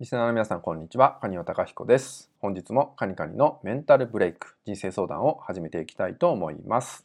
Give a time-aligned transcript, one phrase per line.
[0.00, 1.18] リスナーの皆さん、こんにちは。
[1.20, 2.30] カニオタカヒコです。
[2.38, 7.04] 本日もカニカニのメンタルブレイク、人生相談を始めていきたいと思います。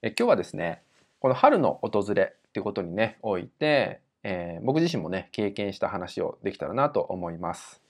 [0.00, 0.80] え今日はですね、
[1.18, 7.82] この春の訪れっていうことにね、おいて、えー、僕自身もね、経験した話をできたらなと思います。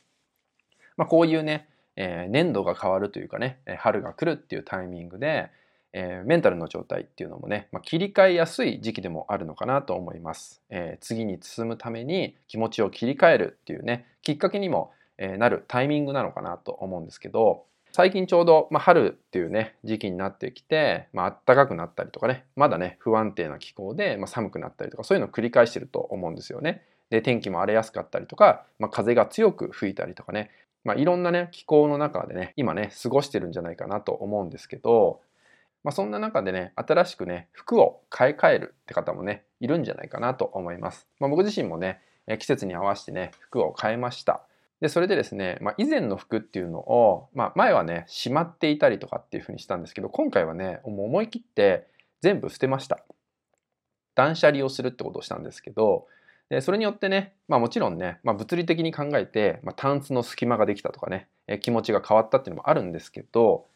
[0.97, 5.51] まあ、こういうね、えー、年度が変わるというかね、春が来るっていうタイミングで、
[5.93, 26.83] えー、メンタルの状態っていうのもね、まあ、切り替えやすい時期でもあるのかなと思います、えー、次に進むために気持ちを切り替えるっていうねきっかけにも、えー、なるタイミングなのかなと思うんですけど最近ちょうど、まあ、春っていうね時期になってきて、まあ暖かくなったりとかねまだね不安定な気候で、まあ、寒くなったりとかそういうのを繰り返してると思うんですよね。
[27.11, 30.51] で天気も荒れやすかったりとか、まあ、風が強く吹いたりとかね、
[30.85, 35.21] まあ、いろんなね気候の中でね今ね過ごしてるんじゃないかなと思うんですけど
[35.83, 41.07] まあ、そんな中でね、新しくね、服を買い替えるって方もね、いるんじゃないかなと思います。
[41.19, 42.01] まあ、僕自身もね、
[42.39, 44.43] 季節に合わせてね、服を変えました。
[44.81, 51.87] で、それでですね、まあ、以前の服っていうのを、まあ、前はね、しまっていたりとかっていうふうにしたんですけど、今回はね、もう思い切って
[52.21, 53.05] 全部捨てました。
[54.15, 56.07] 断捨離をするってことをしたんですけど、
[56.51, 63.67] でそれによってね、まあもちろんね、まあ、物理的に考えて、まあ、タンスの隙間ができたとかね、え気持ちが変わったっていうのもあるんですけど、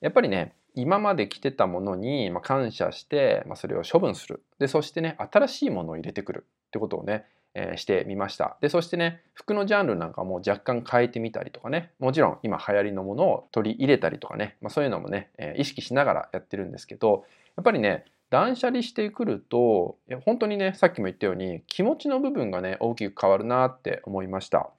[0.00, 4.42] やっぱりね、今まで着てたものに感謝して、まあ、それを処分する。
[4.60, 8.56] でそしてね新しいものを入れてくるってことをね、えー、してみました。
[8.60, 11.90] でそしてね服のジャンルなんかも若干変えてみたりとかね。
[11.98, 17.24] もちろん今流行りのものを取り入れたりとかね、まあ、そういうのもね、えー、意識しながらやってるんですけど
[17.56, 24.70] やっぱりね断捨離してくると本当にねさっきも言ったように気持ちの部分がね大きく変わるなって思いました。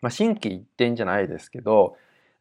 [0.00, 1.96] まあ、心機一転じゃないですけど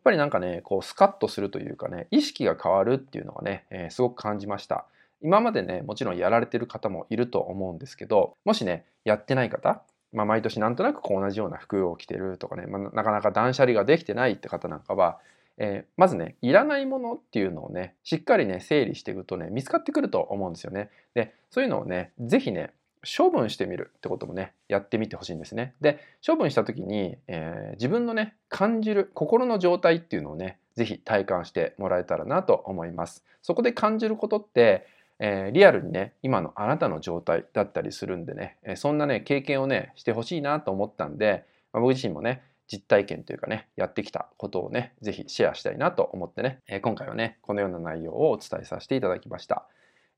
[0.06, 4.86] ぱりなんかね、こうスカッとするというかね、意識が変わるっていうのがね、えー、すごく感じました。
[5.22, 9.82] 今までね、もちろんやられてる方もいると思うんですけど、もしね、やってない方、
[10.14, 15.20] まあ、毎年なんとなくこう同じような服を着てるとかね、まあ、なかなか断捨離ができてないって方なんかは、
[15.58, 20.90] えー、まずねいらないものっていうのをねしっかりね整理していくとね見つかってくると思うんですよね。
[21.16, 22.72] でそういうのをね是非ね
[23.06, 25.74] 処分してみるってこともねやってみてほしいんですね。
[25.82, 33.24] で処分した時に、えー、自分のね感じる心の状態っていうのをね是非体感してもらえたらなと思います。
[33.42, 34.88] そこで感じることって、
[35.20, 49.68] えー、リアルにね今のあなたの状態だったりするんでね、えそんなね経験をねしてほしいなと思ったんで、まあ、僕自身もね実体験というかねやってきたことをね是非シェアしたいなと思ってね、え今回はねこのような内容をお伝えさせていただきました。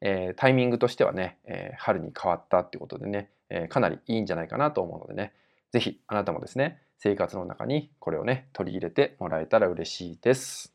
[0.01, 5.33] えー、タイミングとしてはね、えー、春に変わったっていうことでね、えー、かなりいいんじゃないかなと思うのでね、
[5.71, 10.73] 是非あなたもですね、生活の中にこれをね、取り入れてもらえたら嬉しいです。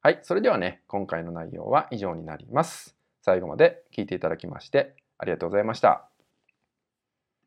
[0.00, 2.96] はい、それではね、今回の内容は以上になります。
[3.22, 6.17] 最後まで聞いていただきましてありがとうございました。